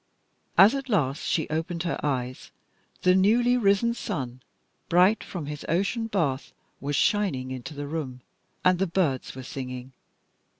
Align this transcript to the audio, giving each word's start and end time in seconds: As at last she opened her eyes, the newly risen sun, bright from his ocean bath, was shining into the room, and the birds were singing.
As 0.57 0.73
at 0.73 0.89
last 0.89 1.21
she 1.27 1.47
opened 1.49 1.83
her 1.83 1.99
eyes, 2.01 2.49
the 3.03 3.13
newly 3.13 3.55
risen 3.55 3.93
sun, 3.93 4.41
bright 4.89 5.23
from 5.23 5.45
his 5.45 5.63
ocean 5.69 6.07
bath, 6.07 6.53
was 6.79 6.95
shining 6.95 7.51
into 7.51 7.75
the 7.75 7.85
room, 7.85 8.21
and 8.65 8.79
the 8.79 8.87
birds 8.87 9.35
were 9.35 9.43
singing. 9.43 9.93